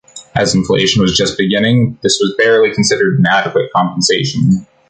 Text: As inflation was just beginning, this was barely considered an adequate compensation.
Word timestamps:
As 0.35 0.55
inflation 0.55 1.03
was 1.03 1.15
just 1.15 1.37
beginning, 1.37 1.99
this 2.01 2.17
was 2.19 2.33
barely 2.35 2.73
considered 2.73 3.19
an 3.19 3.25
adequate 3.29 3.69
compensation. 3.71 4.65